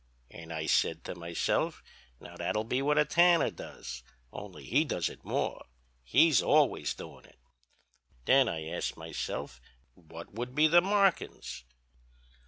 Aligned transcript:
An' 0.31 0.51
I 0.51 0.65
said 0.65 1.03
to 1.03 1.13
myself, 1.13 1.83
now 2.19 2.35
that'll 2.35 2.63
be 2.63 2.81
what 2.81 2.97
a 2.97 3.05
tanner 3.05 3.51
does, 3.51 4.01
only 4.33 4.63
he 4.65 4.83
does 4.83 5.09
it 5.09 5.23
more.... 5.23 5.63
he's 6.03 6.41
always 6.41 6.95
doin' 6.95 7.25
it. 7.25 7.37
Then 8.25 8.49
I 8.49 8.65
asks 8.67 8.97
myself 8.97 9.61
what 9.93 10.33
would 10.33 10.55
be 10.55 10.65
the 10.65 10.81
markin's?' 10.81 11.65